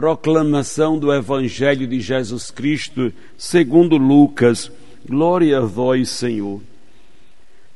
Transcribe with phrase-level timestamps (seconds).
[0.00, 4.72] Proclamação do Evangelho de Jesus Cristo, segundo Lucas.
[5.06, 6.62] Glória a vós, Senhor.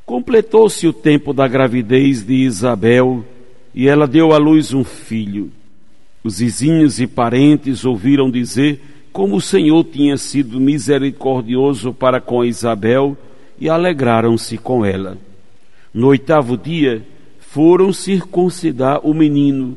[0.06, 3.22] Completou-se o tempo da gravidez de Isabel
[3.74, 5.52] e ela deu à luz um filho.
[6.24, 8.80] Os vizinhos e parentes ouviram dizer
[9.12, 13.18] como o Senhor tinha sido misericordioso para com Isabel
[13.60, 15.18] e alegraram-se com ela.
[15.92, 17.06] No oitavo dia,
[17.38, 19.76] foram circuncidar o menino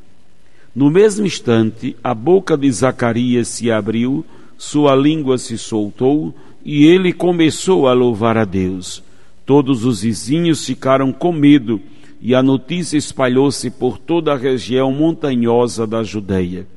[0.73, 4.25] No mesmo instante, a boca de Zacarias se abriu,
[4.57, 9.03] sua língua se soltou e ele começou a louvar a Deus.
[9.45, 11.81] Todos os vizinhos ficaram com medo
[12.21, 16.67] e a notícia espalhou-se por toda a região montanhosa da Judeia.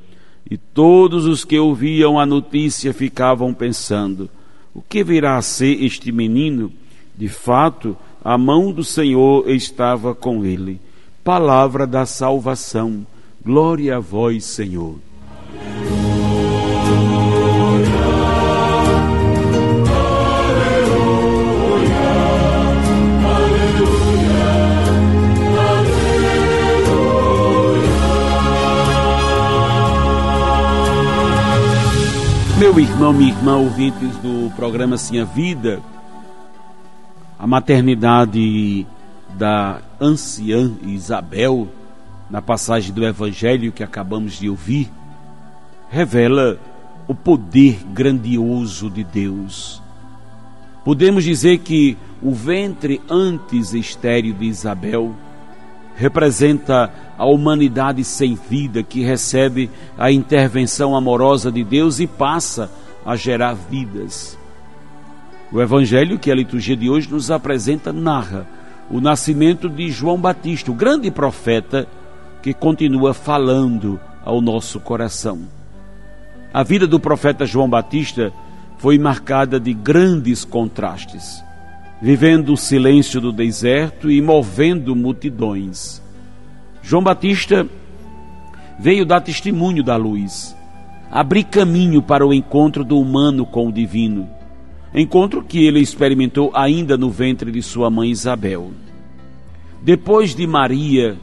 [0.49, 4.29] E todos os que ouviam a notícia ficavam pensando:
[4.73, 6.71] o que virá a ser este menino?
[7.17, 10.81] De fato, a mão do Senhor estava com ele.
[11.23, 13.05] Palavra da salvação.
[13.45, 14.95] Glória a vós, Senhor.
[32.57, 35.83] Meu irmão, minha irmã, ouvintes do programa Sim a Vida,
[37.37, 38.87] a maternidade
[39.37, 41.67] da anciã Isabel,
[42.29, 44.91] na passagem do Evangelho que acabamos de ouvir,
[45.89, 46.59] revela
[47.07, 49.81] o poder grandioso de Deus.
[50.83, 55.15] Podemos dizer que o ventre antes estéreo de Isabel
[55.95, 62.69] representa a humanidade sem vida que recebe a intervenção amorosa de Deus e passa
[63.05, 64.37] a gerar vidas.
[65.51, 68.45] O evangelho que a liturgia de hoje nos apresenta narra
[68.89, 71.87] o nascimento de João Batista, o grande profeta
[72.45, 75.47] que continua falando ao nosso coração.
[76.53, 78.31] A vida do profeta João Batista
[78.77, 81.43] foi marcada de grandes contrastes,
[81.99, 85.99] vivendo o silêncio do deserto e movendo multidões.
[86.83, 87.67] João Batista
[88.77, 90.55] veio dar testemunho da luz,
[91.09, 94.29] abrir caminho para o encontro do humano com o divino
[94.93, 98.71] encontro que ele experimentou ainda no ventre de sua mãe Isabel.
[99.81, 101.17] Depois de Maria,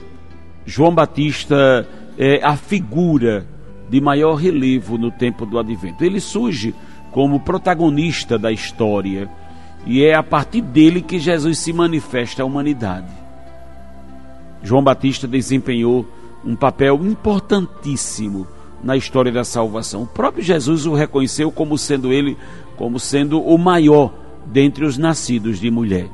[0.64, 1.86] João Batista
[2.18, 3.46] é a figura
[3.88, 6.04] de maior relevo no tempo do advento.
[6.04, 6.74] Ele surge
[7.10, 9.28] como protagonista da história
[9.84, 13.12] e é a partir dele que Jesus se manifesta à humanidade.
[14.62, 16.06] João Batista desempenhou
[16.44, 18.46] um papel importantíssimo
[18.82, 20.02] na história da salvação.
[20.02, 22.36] O próprio Jesus o reconheceu como sendo ele
[22.76, 24.12] como sendo o maior
[24.46, 26.08] dentre os nascidos de mulher.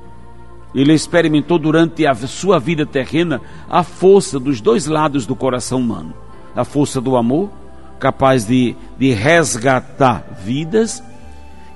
[0.78, 6.14] Ele experimentou durante a sua vida terrena a força dos dois lados do coração humano:
[6.54, 7.50] a força do amor,
[7.98, 11.02] capaz de, de resgatar vidas,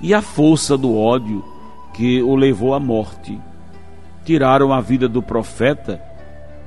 [0.01, 1.45] e a força do ódio,
[1.93, 3.41] que o levou à morte.
[4.25, 6.01] Tiraram a vida do profeta,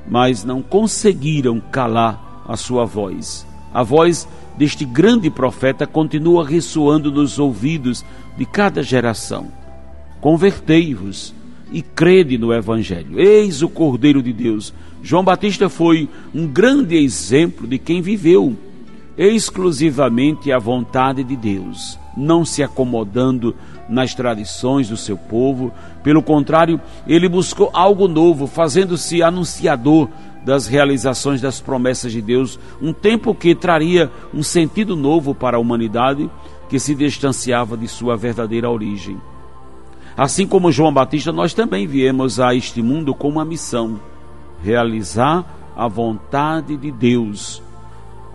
[0.06, 3.47] mas não conseguiram calar a sua voz.
[3.73, 8.03] A voz deste grande profeta continua ressoando nos ouvidos
[8.38, 9.47] de cada geração.
[10.19, 11.34] Convertei-vos
[11.72, 13.20] e crede no Evangelho.
[13.20, 14.73] Eis o Cordeiro de Deus.
[15.02, 18.56] João Batista foi um grande exemplo de quem viveu
[19.17, 23.56] exclusivamente a vontade de Deus, não se acomodando
[23.88, 25.72] nas tradições do seu povo.
[26.03, 30.09] Pelo contrário, ele buscou algo novo, fazendo-se anunciador
[30.44, 35.59] das realizações das promessas de Deus, um tempo que traria um sentido novo para a
[35.59, 36.29] humanidade
[36.70, 39.18] que se distanciava de sua verdadeira origem.
[40.17, 44.00] Assim como João Batista, nós também viemos a este mundo com uma missão:
[44.64, 45.46] realizar
[45.76, 47.62] a vontade de Deus.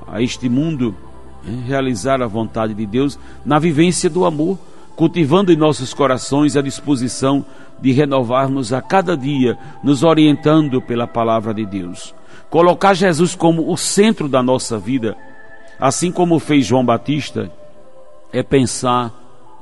[0.07, 0.95] A este mundo,
[1.43, 4.59] né, realizar a vontade de Deus na vivência do amor,
[4.95, 7.45] cultivando em nossos corações a disposição
[7.81, 12.15] de renovarmos a cada dia, nos orientando pela palavra de Deus.
[12.51, 15.17] Colocar Jesus como o centro da nossa vida,
[15.79, 17.51] assim como fez João Batista,
[18.33, 19.13] é pensar,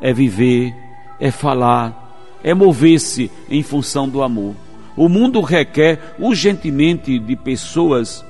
[0.01, 0.75] é viver,
[1.21, 2.08] é falar,
[2.43, 4.55] é mover-se em função do amor.
[4.97, 8.25] O mundo requer urgentemente de pessoas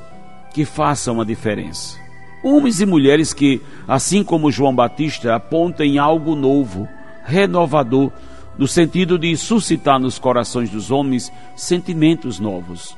[0.52, 1.96] que façam a diferença.
[2.42, 6.88] Homens e mulheres que, assim como João Batista, apontem algo novo,
[7.24, 8.12] renovador,
[8.56, 12.96] no sentido de suscitar nos corações dos homens sentimentos novos.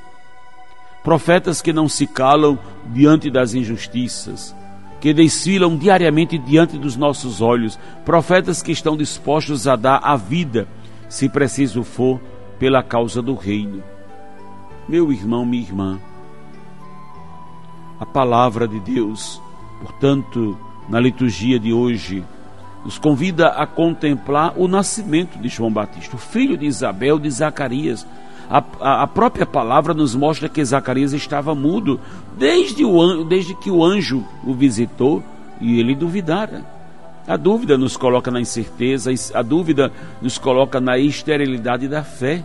[1.03, 4.55] Profetas que não se calam diante das injustiças,
[4.99, 10.67] que desfilam diariamente diante dos nossos olhos, profetas que estão dispostos a dar a vida,
[11.11, 12.21] se preciso for,
[12.57, 13.83] pela causa do reino.
[14.87, 15.99] Meu irmão, minha irmã,
[17.99, 19.41] a palavra de Deus,
[19.81, 22.23] portanto, na liturgia de hoje,
[22.85, 28.07] nos convida a contemplar o nascimento de João Batista, o filho de Isabel, de Zacarias.
[28.49, 31.99] A, a, a própria palavra nos mostra que Zacarias estava mudo
[32.37, 35.21] desde, o, desde que o anjo o visitou
[35.59, 36.63] e ele duvidara.
[37.27, 39.91] A dúvida nos coloca na incerteza, a dúvida
[40.21, 42.43] nos coloca na esterilidade da fé.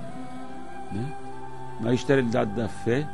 [0.93, 1.13] Né?
[1.81, 3.07] Na esterilidade da fé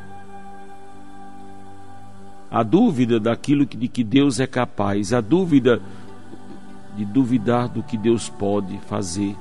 [2.53, 5.81] a dúvida daquilo de que Deus é capaz, a dúvida
[6.95, 9.35] de duvidar do que Deus pode fazer.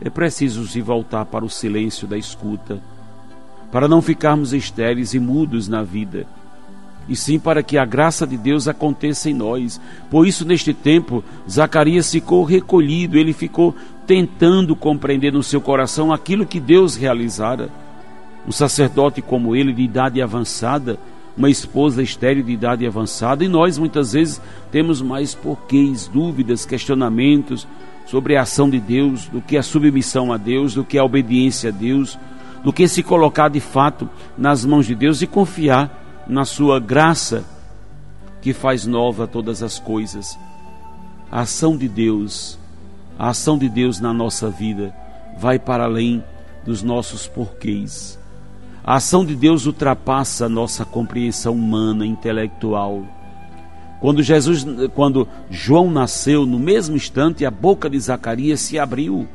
[0.00, 2.82] É preciso se voltar para o silêncio da escuta,
[3.70, 6.26] para não ficarmos estéreis e mudos na vida,
[7.08, 9.80] e sim para que a graça de Deus aconteça em nós.
[10.10, 13.74] Por isso, neste tempo, Zacarias ficou recolhido, ele ficou
[14.06, 17.68] tentando compreender no seu coração aquilo que Deus realizara.
[18.46, 20.98] Um sacerdote como ele, de idade avançada,
[21.36, 27.66] uma esposa estéril de idade avançada, e nós muitas vezes temos mais porquês, dúvidas, questionamentos
[28.06, 31.70] sobre a ação de Deus, do que a submissão a Deus, do que a obediência
[31.70, 32.18] a Deus,
[32.64, 35.99] do que se colocar de fato nas mãos de Deus e confiar
[36.30, 37.44] na sua graça
[38.40, 40.38] que faz nova todas as coisas.
[41.30, 42.58] A ação de Deus,
[43.18, 44.94] a ação de Deus na nossa vida
[45.38, 46.22] vai para além
[46.64, 48.18] dos nossos porquês.
[48.82, 53.04] A ação de Deus ultrapassa a nossa compreensão humana, intelectual.
[54.00, 59.28] Quando Jesus, quando João nasceu, no mesmo instante a boca de Zacarias se abriu,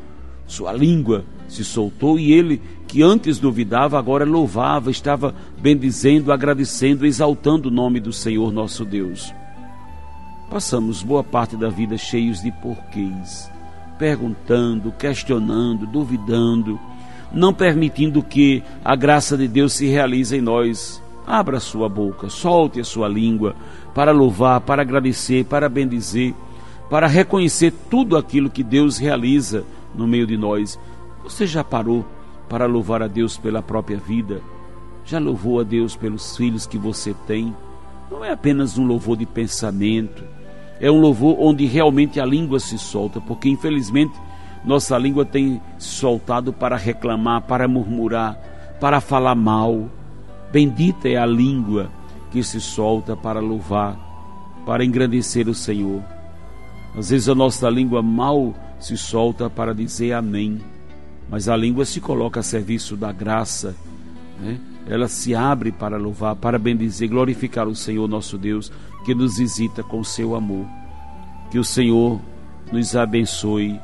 [0.48, 7.70] sua língua se soltou e ele, que antes duvidava, agora louvava, estava bendizendo, agradecendo, exaltando
[7.70, 9.34] o nome do Senhor nosso Deus.
[10.50, 13.52] Passamos boa parte da vida cheios de porquês,
[13.98, 16.80] perguntando, questionando, duvidando
[17.36, 21.02] não permitindo que a graça de Deus se realize em nós.
[21.28, 23.56] Abra sua boca, solte a sua língua
[23.94, 26.34] para louvar, para agradecer, para bendizer,
[26.90, 29.66] para reconhecer tudo aquilo que Deus realiza
[29.96, 30.80] no meio de nós.
[31.24, 32.06] Você já parou
[32.50, 34.42] para louvar a Deus pela própria vida?
[35.04, 37.56] Já louvou a Deus pelos filhos que você tem?
[38.10, 40.24] Não é apenas um louvor de pensamento,
[40.80, 44.14] é um louvor onde realmente a língua se solta, porque infelizmente
[44.64, 48.36] nossa língua tem soltado para reclamar, para murmurar,
[48.80, 49.90] para falar mal.
[50.52, 51.90] Bendita é a língua
[52.32, 53.98] que se solta para louvar,
[54.66, 56.02] para engrandecer o Senhor.
[56.98, 58.54] Às vezes a nossa língua mal
[58.86, 60.62] se solta para dizer amém,
[61.28, 63.76] mas a língua se coloca a serviço da graça,
[64.40, 64.60] né?
[64.86, 68.72] ela se abre para louvar, para bendizer, glorificar o Senhor nosso Deus,
[69.04, 70.68] que nos visita com seu amor.
[71.50, 72.22] Que o Senhor
[72.72, 73.80] nos abençoe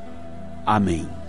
[0.64, 1.21] Amém.